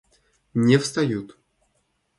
Не 0.55 0.77
встают. 0.77 1.37